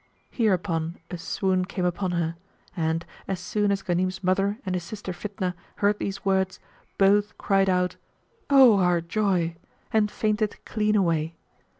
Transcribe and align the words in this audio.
Hereupon 0.31 0.97
a 1.11 1.17
swoon 1.19 1.63
came 1.65 1.85
upon 1.85 2.13
her; 2.13 2.35
and, 2.75 3.05
as 3.27 3.39
soon 3.39 3.71
as 3.71 3.83
Ghanim's 3.83 4.23
mother 4.23 4.57
and 4.65 4.73
his 4.73 4.83
sister 4.83 5.11
Fitnah 5.13 5.53
heard 5.75 5.99
these 5.99 6.25
words, 6.25 6.59
both 6.97 7.37
cried 7.37 7.69
out 7.69 7.97
"O 8.49 8.79
our 8.79 8.99
joy'" 9.01 9.57
and 9.93 10.09
fainted 10.09 10.57
clean 10.65 10.95
away. 10.95 11.35